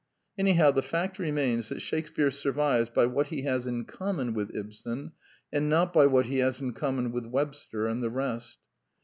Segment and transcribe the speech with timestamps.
[0.35, 5.11] Anyhow, the fact remains that Shakespear survives by what he has in conunon with Ibsen,
[5.53, 8.57] and not by what he has in common with Webster and the rest.